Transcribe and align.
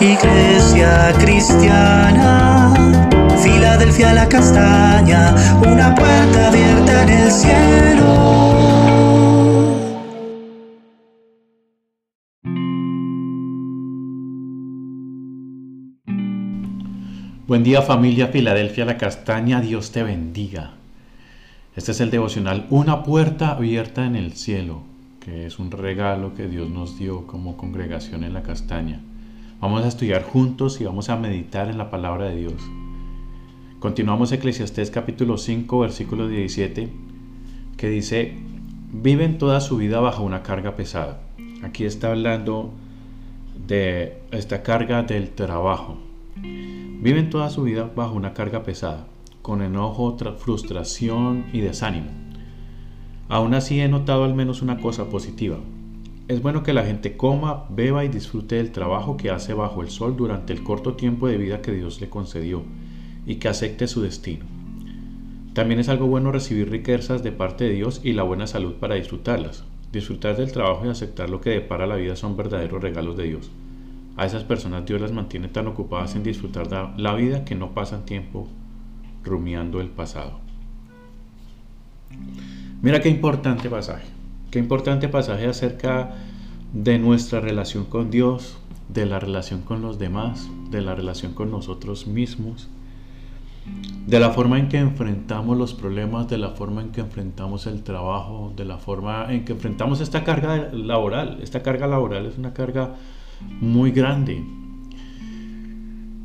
Iglesia 0.00 1.12
cristiana, 1.20 2.74
Filadelfia 3.40 4.12
la 4.12 4.28
castaña, 4.28 5.32
una 5.64 5.94
puerta 5.94 6.48
abierta 6.48 7.02
en 7.04 7.08
el 7.10 7.30
cielo. 7.30 8.64
Buen 17.46 17.62
día 17.62 17.82
familia 17.82 18.26
Filadelfia 18.26 18.84
la 18.84 18.98
castaña, 18.98 19.60
Dios 19.60 19.92
te 19.92 20.02
bendiga. 20.02 20.72
Este 21.76 21.92
es 21.92 22.00
el 22.00 22.10
devocional 22.10 22.66
Una 22.70 23.04
puerta 23.04 23.50
abierta 23.52 24.04
en 24.06 24.16
el 24.16 24.32
cielo, 24.32 24.82
que 25.20 25.46
es 25.46 25.60
un 25.60 25.70
regalo 25.70 26.34
que 26.34 26.48
Dios 26.48 26.68
nos 26.68 26.98
dio 26.98 27.28
como 27.28 27.56
congregación 27.56 28.24
en 28.24 28.34
la 28.34 28.42
castaña. 28.42 29.00
Vamos 29.60 29.84
a 29.84 29.88
estudiar 29.88 30.24
juntos 30.24 30.80
y 30.80 30.84
vamos 30.84 31.08
a 31.08 31.16
meditar 31.16 31.68
en 31.68 31.78
la 31.78 31.90
palabra 31.90 32.26
de 32.26 32.36
Dios. 32.36 32.54
Continuamos 33.78 34.32
Eclesiastés 34.32 34.90
capítulo 34.90 35.38
5 35.38 35.78
versículo 35.78 36.28
17 36.28 36.90
que 37.76 37.88
dice, 37.88 38.36
viven 38.92 39.38
toda 39.38 39.60
su 39.60 39.76
vida 39.76 40.00
bajo 40.00 40.22
una 40.22 40.42
carga 40.42 40.76
pesada. 40.76 41.20
Aquí 41.62 41.84
está 41.84 42.10
hablando 42.10 42.72
de 43.66 44.18
esta 44.32 44.62
carga 44.62 45.02
del 45.02 45.30
trabajo. 45.30 45.98
Viven 46.36 47.30
toda 47.30 47.48
su 47.48 47.62
vida 47.62 47.90
bajo 47.94 48.14
una 48.14 48.34
carga 48.34 48.64
pesada, 48.64 49.06
con 49.40 49.62
enojo, 49.62 50.16
frustración 50.36 51.46
y 51.52 51.60
desánimo. 51.60 52.10
Aún 53.28 53.54
así 53.54 53.80
he 53.80 53.88
notado 53.88 54.24
al 54.24 54.34
menos 54.34 54.62
una 54.62 54.78
cosa 54.78 55.08
positiva. 55.08 55.58
Es 56.26 56.40
bueno 56.40 56.62
que 56.62 56.72
la 56.72 56.86
gente 56.86 57.18
coma, 57.18 57.66
beba 57.68 58.02
y 58.02 58.08
disfrute 58.08 58.56
del 58.56 58.72
trabajo 58.72 59.18
que 59.18 59.30
hace 59.30 59.52
bajo 59.52 59.82
el 59.82 59.90
sol 59.90 60.16
durante 60.16 60.54
el 60.54 60.62
corto 60.62 60.94
tiempo 60.94 61.28
de 61.28 61.36
vida 61.36 61.60
que 61.60 61.72
Dios 61.72 62.00
le 62.00 62.08
concedió 62.08 62.62
y 63.26 63.34
que 63.34 63.48
acepte 63.48 63.86
su 63.86 64.00
destino. 64.00 64.46
También 65.52 65.80
es 65.80 65.90
algo 65.90 66.06
bueno 66.06 66.32
recibir 66.32 66.70
riquezas 66.70 67.22
de 67.22 67.30
parte 67.30 67.64
de 67.64 67.74
Dios 67.74 68.00
y 68.02 68.14
la 68.14 68.22
buena 68.22 68.46
salud 68.46 68.72
para 68.76 68.94
disfrutarlas. 68.94 69.64
Disfrutar 69.92 70.34
del 70.38 70.50
trabajo 70.50 70.86
y 70.86 70.88
aceptar 70.88 71.28
lo 71.28 71.42
que 71.42 71.50
depara 71.50 71.86
la 71.86 71.96
vida 71.96 72.16
son 72.16 72.38
verdaderos 72.38 72.82
regalos 72.82 73.18
de 73.18 73.24
Dios. 73.24 73.50
A 74.16 74.24
esas 74.24 74.44
personas 74.44 74.86
Dios 74.86 75.02
las 75.02 75.12
mantiene 75.12 75.48
tan 75.48 75.66
ocupadas 75.66 76.16
en 76.16 76.22
disfrutar 76.22 76.94
la 76.96 77.14
vida 77.14 77.44
que 77.44 77.54
no 77.54 77.74
pasan 77.74 78.06
tiempo 78.06 78.48
rumiando 79.22 79.78
el 79.78 79.90
pasado. 79.90 80.40
Mira 82.80 83.00
qué 83.02 83.10
importante 83.10 83.68
pasaje. 83.68 84.23
Qué 84.54 84.60
importante 84.60 85.08
pasaje 85.08 85.48
acerca 85.48 86.12
de 86.72 87.00
nuestra 87.00 87.40
relación 87.40 87.86
con 87.86 88.12
Dios, 88.12 88.56
de 88.88 89.04
la 89.04 89.18
relación 89.18 89.62
con 89.62 89.82
los 89.82 89.98
demás, 89.98 90.48
de 90.70 90.80
la 90.80 90.94
relación 90.94 91.34
con 91.34 91.50
nosotros 91.50 92.06
mismos, 92.06 92.68
de 94.06 94.20
la 94.20 94.30
forma 94.30 94.60
en 94.60 94.68
que 94.68 94.78
enfrentamos 94.78 95.58
los 95.58 95.74
problemas, 95.74 96.28
de 96.28 96.38
la 96.38 96.50
forma 96.50 96.82
en 96.82 96.92
que 96.92 97.00
enfrentamos 97.00 97.66
el 97.66 97.82
trabajo, 97.82 98.52
de 98.56 98.64
la 98.64 98.78
forma 98.78 99.26
en 99.28 99.44
que 99.44 99.54
enfrentamos 99.54 100.00
esta 100.00 100.22
carga 100.22 100.70
laboral. 100.72 101.40
Esta 101.42 101.64
carga 101.64 101.88
laboral 101.88 102.24
es 102.26 102.38
una 102.38 102.54
carga 102.54 102.94
muy 103.60 103.90
grande. 103.90 104.40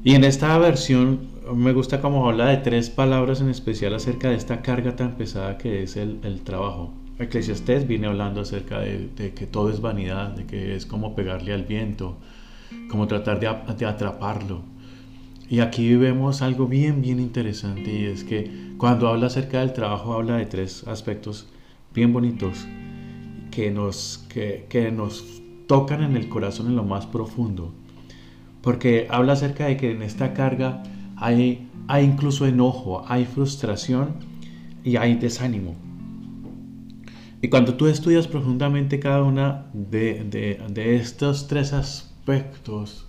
Y 0.04 0.14
en 0.14 0.24
esta 0.24 0.56
versión 0.60 1.22
me 1.56 1.74
gusta 1.74 2.00
como 2.00 2.30
habla 2.30 2.46
de 2.50 2.58
tres 2.58 2.92
palabras 2.92 3.42
en 3.42 3.50
especial 3.50 3.96
acerca 3.96 4.30
de 4.30 4.36
esta 4.36 4.62
carga 4.62 4.96
tan 4.96 5.16
pesada 5.16 5.58
que 5.58 5.82
es 5.82 5.98
el, 5.98 6.42
trabajo. 6.44 6.94
Eclesiastés 7.20 7.86
viene 7.86 8.08
hablando 8.08 8.42
acerca 8.42 8.80
de, 8.80 9.34
que 9.36 9.46
todo 9.46 9.70
es 9.70 9.82
vanidad, 9.82 10.30
de 10.30 10.46
que 10.46 10.76
es 10.76 10.86
como 10.86 11.16
pegarle 11.16 11.54
al 11.54 11.66
viento, 11.66 12.18
como 12.90 13.08
tratar 13.08 13.42
de, 13.42 13.86
atraparlo. 13.86 14.62
Y 15.50 15.60
aquí 15.60 15.96
vemos 15.96 16.42
algo 16.42 16.66
bien, 16.66 17.02
bien 17.02 17.20
interesante 17.20 17.94
y 17.94 18.06
es 18.06 18.24
que 18.24 18.74
cuando 18.78 19.10
habla 19.10 19.28
acerca 19.28 19.60
del 19.60 19.74
trabajo 19.74 20.14
habla 20.14 20.38
de 20.38 20.46
tres 20.46 20.88
aspectos 20.88 21.50
bien 21.94 22.14
bonitos 22.14 22.66
que 23.52 23.70
nos, 23.70 24.26
que, 24.30 24.68
que 24.70 24.92
nos 24.92 25.42
tocan 25.68 26.04
en 26.04 26.16
el 26.16 26.30
corazón 26.30 26.68
en 26.68 26.78
lo 26.78 26.86
más 26.86 27.06
profundo. 27.06 27.74
Porque 28.62 29.08
habla 29.10 29.34
acerca 29.34 29.66
de 29.66 29.76
que 29.76 29.92
en 29.92 30.04
esta 30.04 30.34
carga 30.34 30.84
hay, 31.18 31.68
hay 31.88 32.06
incluso 32.06 32.46
enojo, 32.46 33.04
hay 33.08 33.26
frustración 33.26 34.16
y 34.86 34.96
hay 34.96 35.16
desánimo. 35.16 35.89
Y 37.42 37.48
cuando 37.48 37.76
tú 37.76 37.88
estudias 37.88 38.28
profundamente 38.28 39.00
cada 39.00 39.24
una 39.24 39.68
de, 39.74 40.26
de, 40.26 40.62
de, 40.70 40.96
estos 40.98 41.48
tres 41.48 41.72
aspectos 41.72 43.08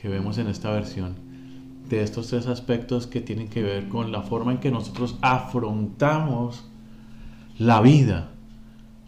que 0.00 0.08
vemos 0.08 0.38
en 0.38 0.46
esta 0.46 0.70
versión, 0.70 1.16
de 1.88 2.02
estos 2.02 2.28
tres 2.28 2.46
aspectos 2.46 3.08
que 3.08 3.20
tienen 3.20 3.48
que 3.48 3.62
ver 3.62 3.88
con 3.88 4.12
la 4.12 4.22
forma 4.22 4.52
en 4.52 4.58
que 4.58 4.70
nosotros 4.70 5.16
afrontamos 5.20 6.64
la 7.58 7.80
vida, 7.80 8.30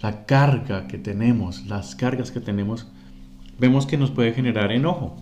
la 0.00 0.26
carga 0.26 0.88
que 0.88 0.98
tenemos, 0.98 1.66
las 1.66 1.94
cargas 1.94 2.32
que 2.32 2.40
tenemos, 2.40 2.88
vemos 3.58 3.86
que 3.86 3.98
nos 3.98 4.10
puede 4.10 4.32
generar 4.32 4.72
enojo. 4.72 5.16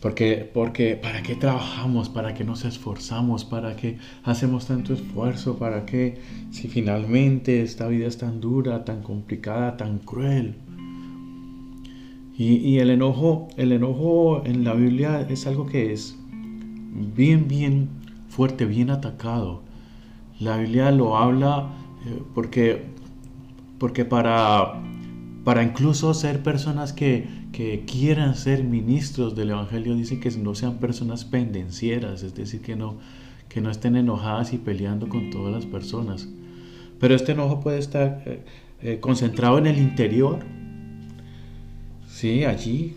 Porque, 0.00 0.48
porque, 0.52 0.94
¿para 0.96 1.22
qué 1.22 1.34
trabajamos? 1.34 2.08
¿Para 2.08 2.32
qué 2.34 2.44
nos 2.44 2.64
esforzamos? 2.64 3.44
¿Para 3.44 3.74
qué 3.74 3.98
hacemos 4.22 4.66
tanto 4.66 4.94
esfuerzo? 4.94 5.58
¿Para 5.58 5.86
qué 5.86 6.18
si 6.52 6.68
finalmente 6.68 7.62
esta 7.62 7.88
vida 7.88 8.06
es 8.06 8.18
tan 8.18 8.40
dura, 8.40 8.84
tan 8.84 9.02
complicada, 9.02 9.76
tan 9.76 9.98
cruel? 9.98 10.54
Y, 12.36 12.56
y 12.58 12.78
el 12.78 12.90
enojo, 12.90 13.48
el 13.56 13.72
enojo 13.72 14.42
en 14.44 14.62
la 14.62 14.74
Biblia 14.74 15.26
es 15.28 15.48
algo 15.48 15.66
que 15.66 15.92
es 15.92 16.16
bien, 17.16 17.48
bien 17.48 17.88
fuerte, 18.28 18.64
bien 18.66 18.90
atacado. 18.90 19.62
La 20.38 20.58
Biblia 20.58 20.92
lo 20.92 21.16
habla 21.16 21.70
eh, 22.06 22.22
porque, 22.34 22.84
porque 23.78 24.04
para, 24.04 24.74
para 25.44 25.62
incluso 25.62 26.12
ser 26.14 26.42
personas 26.42 26.92
que, 26.92 27.26
que, 27.52 27.84
quieran 27.86 28.34
ser 28.34 28.64
ministros 28.64 29.34
del 29.34 29.50
Evangelio, 29.50 29.94
dice 29.94 30.20
que 30.20 30.30
no 30.32 30.54
sean 30.54 30.78
personas 30.78 31.24
pendencieras, 31.24 32.22
es 32.22 32.34
decir, 32.34 32.60
que 32.60 32.76
no, 32.76 32.96
que 33.48 33.60
no 33.60 33.70
estén 33.70 33.96
enojadas 33.96 34.52
y 34.52 34.58
peleando 34.58 35.08
con 35.08 35.30
todas 35.30 35.52
las 35.52 35.66
personas. 35.66 36.28
Pero 37.00 37.14
este 37.14 37.32
enojo 37.32 37.60
puede 37.60 37.78
estar 37.78 38.22
eh, 38.26 38.44
eh, 38.82 39.00
concentrado 39.00 39.58
en 39.58 39.66
el 39.66 39.78
interior, 39.78 40.40
sí, 42.08 42.44
allí, 42.44 42.96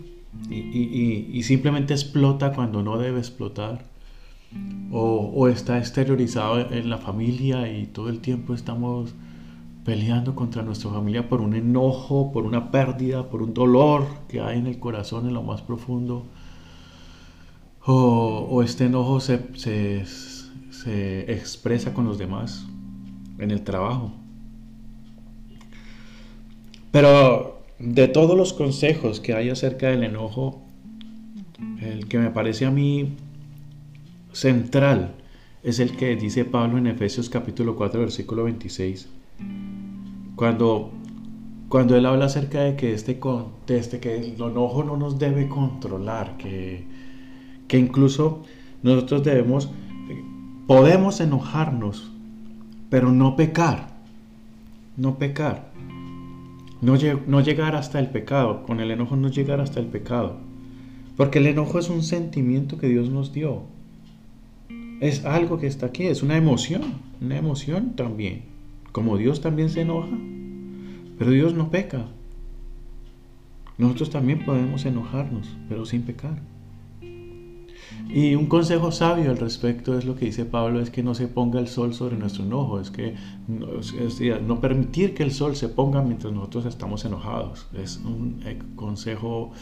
y, 0.50 0.54
y, 0.54 1.30
y, 1.32 1.42
simplemente 1.42 1.92
explota 1.92 2.52
cuando 2.52 2.82
no 2.82 2.98
debe 2.98 3.18
explotar 3.18 3.84
o, 4.90 5.48
está 5.48 5.78
exteriorizado 5.78 6.70
en 6.70 6.90
la 6.90 6.98
familia 6.98 7.70
y 7.72 7.86
todo 7.86 8.10
el 8.10 8.20
tiempo 8.20 8.54
estamos 8.54 9.14
peleando 9.84 10.34
contra 10.34 10.62
nuestra 10.62 10.90
familia 10.90 11.28
por 11.28 11.40
un 11.40 11.54
enojo, 11.54 12.30
por 12.32 12.44
una 12.44 12.70
pérdida, 12.70 13.28
por 13.28 13.42
un 13.42 13.52
dolor 13.52 14.06
que 14.28 14.40
hay 14.40 14.58
en 14.58 14.66
el 14.66 14.78
corazón, 14.78 15.26
en 15.26 15.34
lo 15.34 15.42
más 15.42 15.62
profundo. 15.62 16.26
O, 17.84 18.62
este 18.62 18.84
enojo 18.84 19.18
se, 19.18 19.40
se, 19.56 21.32
expresa 21.32 21.92
con 21.94 22.04
los 22.04 22.16
demás 22.16 22.66
en 23.38 23.50
el 23.50 23.62
trabajo. 23.62 24.12
Pero 26.92 27.62
de 27.80 28.06
todos 28.06 28.36
los 28.36 28.52
consejos 28.52 29.18
que 29.18 29.34
hay 29.34 29.50
acerca 29.50 29.88
del 29.88 30.04
enojo, 30.04 30.62
el 31.80 32.06
que 32.06 32.18
me 32.18 32.30
parece 32.30 32.66
a 32.66 32.70
mí 32.70 33.14
central 34.32 35.16
es 35.64 35.80
el 35.80 35.96
que 35.96 36.14
dice 36.16 36.44
Pablo 36.44 36.78
en 36.78 36.86
Efesios 36.86 37.28
capítulo 37.28 37.74
4 37.76 38.00
versículo 38.00 38.44
26. 38.44 39.08
Cuando, 40.36 40.90
cuando 41.68 41.96
él 41.96 42.06
habla 42.06 42.26
acerca 42.26 42.60
de 42.60 42.76
que 42.76 42.94
este, 42.94 43.20
este 43.68 44.00
que 44.00 44.16
el 44.16 44.34
enojo 44.34 44.84
no 44.84 44.96
nos 44.96 45.18
debe 45.18 45.48
controlar, 45.48 46.36
que, 46.36 46.84
que 47.68 47.78
incluso 47.78 48.42
nosotros 48.82 49.24
debemos, 49.24 49.70
podemos 50.66 51.20
enojarnos, 51.20 52.10
pero 52.90 53.12
no 53.12 53.36
pecar, 53.36 53.88
no 54.96 55.18
pecar, 55.18 55.70
no, 56.80 56.94
no 57.26 57.40
llegar 57.40 57.76
hasta 57.76 58.00
el 58.00 58.08
pecado, 58.08 58.64
con 58.64 58.80
el 58.80 58.90
enojo 58.90 59.16
no 59.16 59.28
llegar 59.28 59.60
hasta 59.60 59.80
el 59.80 59.86
pecado, 59.86 60.36
porque 61.16 61.38
el 61.38 61.46
enojo 61.46 61.78
es 61.78 61.88
un 61.88 62.02
sentimiento 62.02 62.78
que 62.78 62.88
Dios 62.88 63.08
nos 63.08 63.32
dio, 63.32 63.62
es 65.00 65.24
algo 65.24 65.58
que 65.58 65.66
está 65.66 65.86
aquí, 65.86 66.06
es 66.06 66.22
una 66.22 66.36
emoción, 66.36 66.82
una 67.20 67.36
emoción 67.36 67.96
también. 67.96 68.51
Como 68.92 69.16
Dios 69.16 69.40
también 69.40 69.70
se 69.70 69.80
enoja, 69.80 70.16
pero 71.18 71.30
Dios 71.30 71.54
no 71.54 71.70
peca. 71.70 72.06
Nosotros 73.78 74.10
también 74.10 74.44
podemos 74.44 74.84
enojarnos, 74.84 75.56
pero 75.68 75.86
sin 75.86 76.02
pecar. 76.02 76.38
Y 78.08 78.34
un 78.34 78.46
consejo 78.46 78.92
sabio 78.92 79.30
al 79.30 79.38
respecto 79.38 79.96
es 79.96 80.04
lo 80.04 80.16
que 80.16 80.26
dice 80.26 80.44
Pablo, 80.44 80.80
es 80.80 80.90
que 80.90 81.02
no 81.02 81.14
se 81.14 81.28
ponga 81.28 81.58
el 81.58 81.68
sol 81.68 81.94
sobre 81.94 82.16
nuestro 82.16 82.44
enojo, 82.44 82.78
es 82.78 82.90
que 82.90 83.14
no, 83.48 84.60
permitir 84.60 85.14
que 85.14 85.22
el 85.22 85.32
sol 85.32 85.56
se 85.56 85.68
ponga 85.68 86.02
mientras 86.02 86.32
nosotros 86.32 86.66
estamos 86.66 87.04
enojados. 87.06 87.68
Es 87.72 87.96
un 88.04 88.42
eh, 88.44 88.58
consejo 88.76 89.52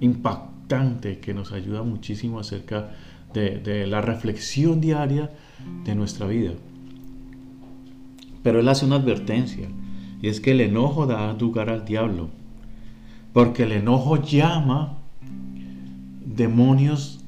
impactante 0.00 1.18
que 1.18 1.34
nos 1.34 1.52
ayuda 1.52 1.82
muchísimo 1.82 2.40
acerca 2.40 2.92
de, 3.34 3.58
de 3.58 3.86
la 3.86 4.00
reflexión 4.00 4.80
diaria 4.80 5.30
de 5.84 5.94
nuestra 5.94 6.26
vida. 6.26 6.52
Pero 8.42 8.60
él 8.60 8.68
hace 8.68 8.84
una 8.84 8.96
advertencia, 8.96 9.68
y 10.20 10.28
es 10.28 10.40
que 10.40 10.52
el 10.52 10.60
enojo 10.60 11.06
da 11.06 11.32
lugar 11.34 11.70
al 11.70 11.84
diablo, 11.84 12.30
porque 13.32 13.64
el 13.64 13.72
enojo 13.72 14.22
llama 14.22 14.98
demonios 16.24 17.24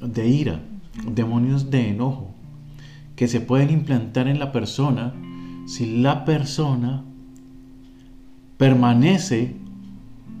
de 0.00 0.28
ira, 0.28 0.60
demonios 1.06 1.70
de 1.70 1.90
enojo, 1.90 2.34
que 3.16 3.28
se 3.28 3.40
pueden 3.40 3.70
implantar 3.70 4.28
en 4.28 4.38
la 4.38 4.52
persona 4.52 5.14
si 5.66 6.00
la 6.00 6.24
persona 6.24 7.04
permanece 8.56 9.56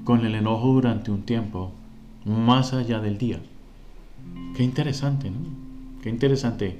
con 0.04 0.24
el 0.26 0.34
enojo 0.34 0.72
durante 0.72 1.10
un 1.10 1.22
tiempo 1.22 1.72
más 2.24 2.72
allá 2.72 3.00
del 3.00 3.18
día. 3.18 3.40
Qué 4.56 4.64
interesante, 4.64 5.30
¿no? 5.30 5.38
Qué 6.02 6.10
interesante. 6.10 6.78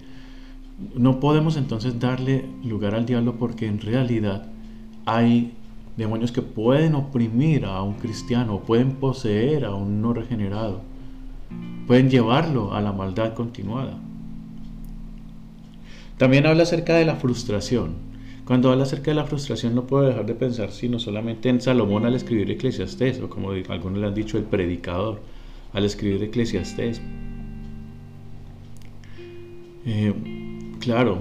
No 0.95 1.21
podemos 1.21 1.57
entonces 1.57 2.01
darle 2.01 2.47
lugar 2.65 2.95
al 2.95 3.07
diablo 3.07 3.37
porque 3.37 3.67
en 3.67 3.81
realidad 3.81 4.47
hay 5.05 5.53
demonios 5.97 6.33
que 6.33 6.43
pueden 6.43 6.95
oprimir 6.95 7.67
a 7.67 7.83
un 7.83 7.95
cristiano, 7.95 8.61
pueden 8.61 8.93
poseer 8.93 9.67
a 9.67 9.75
un 9.75 10.01
no 10.01 10.15
regenerado, 10.15 10.81
pueden 11.87 12.09
llevarlo 12.09 12.73
a 12.75 12.81
la 12.81 12.93
maldad 12.93 13.35
continuada. 13.35 13.99
También 16.17 16.47
habla 16.47 16.63
acerca 16.63 16.97
de 16.97 17.05
la 17.05 17.17
frustración. 17.17 17.95
Cuando 18.47 18.71
habla 18.71 18.85
acerca 18.85 19.11
de 19.11 19.15
la 19.15 19.25
frustración 19.25 19.75
no 19.75 19.87
puedo 19.87 20.05
dejar 20.05 20.27
de 20.27 20.35
pensar 20.35 20.73
sino 20.73 20.99
solamente 20.99 21.49
en 21.51 21.61
Salomón 21.61 22.05
al 22.07 22.15
escribir 22.15 22.51
Eclesiastés, 22.51 23.21
o 23.21 23.29
como 23.29 23.51
algunos 23.51 23.99
le 23.99 24.07
han 24.07 24.15
dicho 24.15 24.39
el 24.39 24.45
predicador 24.45 25.21
al 25.73 25.85
escribir 25.85 26.23
Eclesiastés. 26.23 27.01
Eh, 29.87 30.40
claro, 30.81 31.19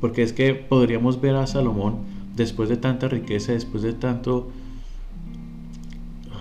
porque 0.00 0.22
es 0.22 0.32
que 0.32 0.54
podríamos 0.54 1.20
ver 1.20 1.36
a 1.36 1.46
Salomón 1.46 1.98
después 2.34 2.68
de 2.68 2.76
tanta 2.76 3.06
riqueza, 3.06 3.52
después 3.52 3.82
de 3.82 3.92
tanto 3.92 4.50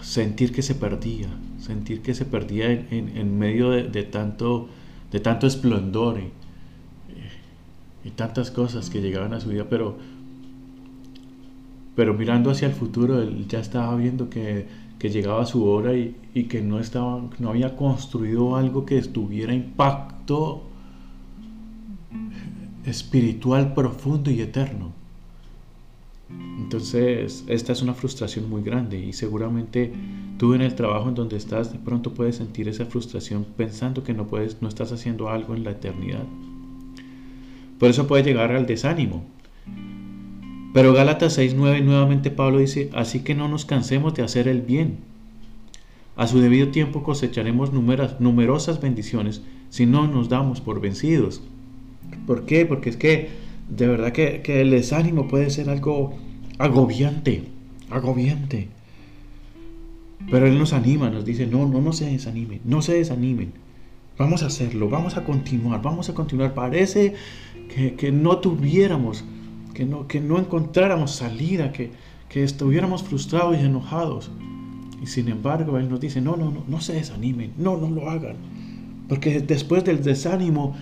sentir 0.02 0.52
que 0.52 0.62
se 0.62 0.74
perdía, 0.76 1.28
sentir 1.60 2.02
que 2.02 2.16
se 2.16 2.26
perdía 2.26 2.72
en, 2.72 3.38
medio 3.38 3.70
de, 3.70 4.04
tanto, 4.04 4.70
de 5.12 5.20
tanto 5.20 5.46
esplendor 5.46 6.20
y 8.04 8.10
tantas 8.12 8.50
cosas 8.50 8.90
que 8.90 9.02
llegaban 9.02 9.34
a 9.34 9.40
su 9.40 9.50
vida, 9.50 9.68
pero, 9.70 9.98
pero 11.96 12.14
mirando 12.14 12.50
hacia 12.50 12.68
el 12.68 12.74
futuro, 12.74 13.22
él 13.22 13.46
ya 13.48 13.60
estaba 13.60 13.96
viendo 13.98 14.30
que, 14.30 14.68
que 14.98 15.10
llegaba 15.10 15.46
su 15.46 15.66
hora 15.66 15.94
y, 15.94 16.16
que 16.46 16.62
no, 16.62 16.80
estaba, 16.80 17.22
no 17.40 17.50
había 17.50 17.76
construido 17.76 18.56
algo 18.56 18.86
que 18.86 19.02
tuviera 19.02 19.54
impacto 19.54 20.64
espiritual 22.86 23.74
profundo 23.74 24.32
y 24.32 24.42
eterno. 24.42 24.94
Entonces, 26.58 27.44
esta 27.48 27.74
es 27.74 27.82
una 27.82 27.96
frustración 27.96 28.50
muy 28.50 28.62
grande 28.62 29.00
y 29.00 29.14
seguramente 29.14 29.92
tú 30.38 30.54
en 30.54 30.62
el 30.62 30.76
trabajo 30.76 31.10
en 31.10 31.16
donde 31.16 31.38
estás 31.38 31.72
de 31.72 31.80
pronto 31.80 32.14
puedes 32.14 32.36
sentir 32.36 32.68
esa 32.68 32.86
frustración 32.86 33.46
pensando 33.58 34.04
que 34.04 34.14
no 34.14 34.28
puedes 34.28 34.62
no 34.62 34.68
estás 34.68 34.92
haciendo 34.92 35.30
algo 35.30 35.56
en 35.56 35.64
la 35.64 35.72
eternidad. 35.72 36.26
Por 37.80 37.90
eso 37.90 38.08
puede 38.08 38.24
llegar 38.24 38.52
al 38.52 38.68
desánimo. 38.68 39.24
Pero 40.74 40.94
Gálatas 40.94 41.38
6:9 41.38 41.84
nuevamente 41.84 42.30
Pablo 42.30 42.60
dice, 42.60 42.92
así 42.94 43.22
que 43.22 43.34
no 43.34 43.48
nos 43.48 43.66
cansemos 43.66 44.14
de 44.14 44.22
hacer 44.22 44.48
el 44.48 44.62
bien. 44.62 44.98
A 46.16 46.28
su 46.28 46.40
debido 46.40 46.68
tiempo 46.68 47.02
cosecharemos 47.02 47.72
numerosas 47.74 48.82
bendiciones 48.82 49.42
si 49.70 49.86
no 49.86 50.08
nos 50.08 50.30
damos 50.30 50.62
por 50.62 50.82
vencidos. 50.82 51.42
¿Por 52.26 52.46
qué? 52.46 52.66
Porque 52.66 52.90
es 52.90 52.98
que 52.98 53.30
de 53.70 53.88
verdad 53.88 54.12
que, 54.12 54.42
que 54.42 54.62
el 54.62 54.72
desánimo 54.72 55.28
puede 55.28 55.50
ser 55.50 55.70
algo 55.70 56.18
agobiante, 56.58 57.44
agobiante. 57.90 58.68
Pero 60.30 60.46
Él 60.46 60.60
nos 60.60 60.74
anima, 60.74 61.10
nos 61.10 61.26
dice, 61.26 61.48
no, 61.48 61.68
no, 61.68 61.82
no 61.82 61.94
se 61.94 62.06
desanimen, 62.06 62.62
no 62.66 62.82
se 62.82 62.94
desanimen. 62.94 63.54
Vamos 64.18 64.44
a 64.44 64.48
hacerlo, 64.48 64.90
vamos 64.90 65.18
a 65.18 65.24
continuar, 65.24 65.82
vamos 65.82 66.10
a 66.10 66.14
continuar. 66.14 66.54
Parece 66.54 67.16
que, 67.98 68.12
no 68.12 68.40
tuviéramos, 68.40 69.24
que 69.74 69.86
no, 69.86 70.08
que 70.08 70.20
no 70.20 70.38
encontráramos 70.38 71.12
salida, 71.12 71.72
que, 71.72 71.92
que 72.28 72.44
estuviéramos 72.44 73.04
frustrados 73.04 73.58
y 73.58 73.62
enojados. 73.62 74.30
Y 75.02 75.08
sin 75.08 75.30
embargo, 75.30 75.78
Él 75.78 75.90
nos 75.90 76.02
dice, 76.02 76.20
no, 76.20 76.36
no, 76.36 76.52
no, 76.52 76.64
no 76.68 76.82
se 76.82 76.94
desanimen, 76.94 77.54
no, 77.58 77.78
no 77.78 77.90
lo 77.90 78.10
hagan. 78.10 78.36
Porque 79.08 79.40
después 79.40 79.86
del 79.86 80.04
desánimo 80.04 80.76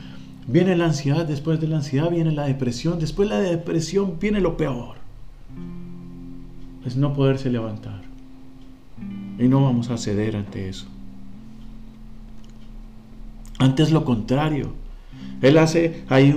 viene 0.47 0.75
la 0.75 0.85
ansiedad, 0.85 1.25
después 1.25 1.59
de 1.59 1.67
la 1.67 1.77
ansiedad 1.77 2.09
viene 2.09 2.31
la 2.31 2.45
depresión, 2.45 2.99
después 2.99 3.29
de 3.29 3.35
la 3.35 3.41
depresión 3.41 4.17
viene 4.19 4.39
lo 4.39 4.57
peor. 4.57 4.95
Es 6.85 6.95
no 6.95 7.13
poderse 7.13 7.49
levantar. 7.51 8.01
Y 9.38 9.47
no 9.47 9.63
vamos 9.63 9.89
a 9.89 9.97
ceder 9.97 10.35
ante 10.35 10.69
eso. 10.69 10.88
Antes 13.59 13.91
lo 13.91 14.05
contrario. 14.05 14.71
Él 15.41 15.57
hace 15.57 16.03
ahí 16.09 16.33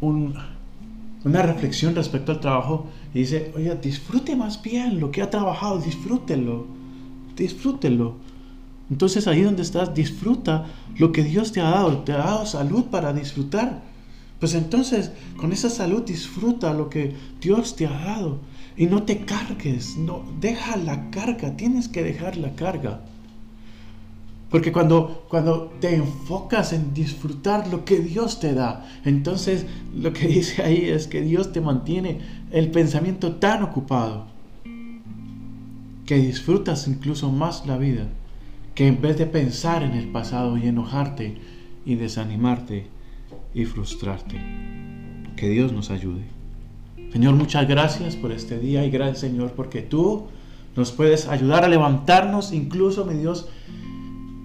una 0.00 1.42
reflexión 1.42 1.94
respecto 1.94 2.32
al 2.32 2.40
trabajo 2.40 2.86
y 3.14 3.20
dice, 3.20 3.52
oye, 3.56 3.74
disfrute 3.76 4.36
más 4.36 4.60
bien 4.60 5.00
lo 5.00 5.10
que 5.10 5.22
ha 5.22 5.30
trabajado, 5.30 5.78
disfrútelo, 5.78 6.66
disfrútelo. 7.36 8.16
Entonces 8.90 9.26
ahí 9.26 9.42
donde 9.42 9.62
estás, 9.62 9.94
disfruta 9.94 10.66
lo 10.98 11.12
que 11.12 11.22
Dios 11.22 11.52
te 11.52 11.60
ha 11.60 11.70
dado, 11.70 11.98
te 11.98 12.12
ha 12.12 12.18
dado 12.18 12.46
salud 12.46 12.84
para 12.84 13.12
disfrutar. 13.12 13.82
Pues 14.40 14.54
entonces 14.54 15.10
con 15.36 15.52
esa 15.52 15.70
salud 15.70 16.02
disfruta 16.02 16.74
lo 16.74 16.90
que 16.90 17.14
Dios 17.40 17.76
te 17.76 17.86
ha 17.86 17.92
dado 17.92 18.40
y 18.76 18.86
no 18.86 19.04
te 19.04 19.24
cargues, 19.24 19.96
no 19.96 20.22
deja 20.40 20.76
la 20.76 21.10
carga, 21.10 21.56
tienes 21.56 21.88
que 21.88 22.02
dejar 22.02 22.36
la 22.36 22.54
carga. 22.54 23.00
Porque 24.50 24.70
cuando, 24.70 25.26
cuando 25.28 25.72
te 25.80 25.96
enfocas 25.96 26.72
en 26.72 26.94
disfrutar 26.94 27.66
lo 27.68 27.84
que 27.84 27.98
Dios 27.98 28.38
te 28.38 28.54
da, 28.54 28.86
entonces 29.04 29.66
lo 29.94 30.12
que 30.12 30.28
dice 30.28 30.62
ahí 30.62 30.84
es 30.90 31.06
que 31.06 31.22
Dios 31.22 31.52
te 31.52 31.60
mantiene 31.60 32.20
el 32.50 32.70
pensamiento 32.70 33.36
tan 33.36 33.62
ocupado 33.62 34.26
que 36.06 36.16
disfrutas 36.16 36.86
incluso 36.86 37.32
más 37.32 37.66
la 37.66 37.78
vida, 37.78 38.06
que 38.74 38.88
en 38.88 39.00
vez 39.00 39.16
de 39.18 39.26
pensar 39.26 39.82
en 39.82 39.92
el 39.92 40.08
pasado 40.08 40.56
y 40.56 40.66
enojarte 40.66 41.36
y 41.86 41.94
desanimarte 41.94 42.86
y 43.54 43.64
frustrarte. 43.64 44.36
Que 45.36 45.48
Dios 45.48 45.72
nos 45.72 45.90
ayude. 45.90 46.22
Señor, 47.12 47.34
muchas 47.34 47.68
gracias 47.68 48.16
por 48.16 48.32
este 48.32 48.58
día 48.58 48.84
y 48.84 48.90
gracias 48.90 49.20
Señor 49.20 49.52
porque 49.52 49.82
tú 49.82 50.26
nos 50.74 50.90
puedes 50.90 51.28
ayudar 51.28 51.64
a 51.64 51.68
levantarnos, 51.68 52.52
incluso, 52.52 53.04
mi 53.04 53.14
Dios, 53.14 53.48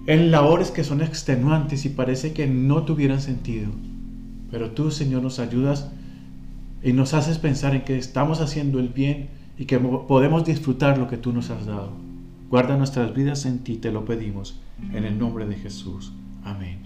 en 0.06 0.30
labores 0.30 0.70
que 0.70 0.84
son 0.84 1.02
extenuantes 1.02 1.84
y 1.84 1.88
parece 1.88 2.32
que 2.32 2.46
no 2.46 2.84
tuvieran 2.84 3.20
sentido. 3.20 3.70
Pero 4.50 4.70
tú, 4.70 4.92
Señor, 4.92 5.22
nos 5.22 5.40
ayudas 5.40 5.90
y 6.82 6.92
nos 6.92 7.14
haces 7.14 7.38
pensar 7.38 7.74
en 7.74 7.82
que 7.82 7.98
estamos 7.98 8.40
haciendo 8.40 8.78
el 8.78 8.88
bien 8.88 9.28
y 9.58 9.64
que 9.64 9.78
podemos 9.78 10.44
disfrutar 10.44 10.98
lo 10.98 11.08
que 11.08 11.16
tú 11.16 11.32
nos 11.32 11.50
has 11.50 11.66
dado. 11.66 12.09
Guarda 12.50 12.76
nuestras 12.76 13.14
vidas 13.14 13.46
en 13.46 13.60
ti, 13.60 13.76
te 13.76 13.92
lo 13.92 14.04
pedimos, 14.04 14.58
en 14.92 15.04
el 15.04 15.20
nombre 15.20 15.46
de 15.46 15.54
Jesús. 15.54 16.12
Amén. 16.42 16.80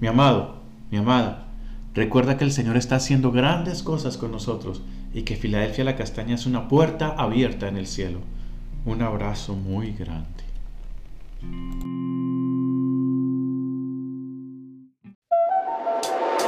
Mi 0.00 0.08
amado, 0.08 0.56
mi 0.90 0.98
amada, 0.98 1.46
recuerda 1.94 2.36
que 2.36 2.42
el 2.42 2.50
Señor 2.50 2.76
está 2.76 2.96
haciendo 2.96 3.30
grandes 3.30 3.84
cosas 3.84 4.16
con 4.16 4.32
nosotros 4.32 4.82
y 5.14 5.22
que 5.22 5.36
Filadelfia 5.36 5.84
la 5.84 5.94
Castaña 5.94 6.34
es 6.34 6.44
una 6.44 6.66
puerta 6.66 7.14
abierta 7.16 7.68
en 7.68 7.76
el 7.76 7.86
cielo. 7.86 8.18
Un 8.84 9.00
abrazo 9.00 9.54
muy 9.54 9.92
grande. 9.92 10.44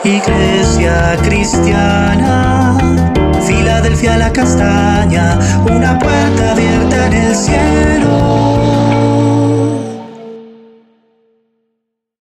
Iglesia 0.02 1.16
cristiana, 1.22 2.57
Filadelfia 3.88 4.18
la 4.18 4.30
castaña, 4.30 5.38
una 5.64 5.98
puerta 5.98 6.50
abierta 6.50 7.06
en 7.06 7.12
el 7.14 7.34
cielo. 7.34 8.57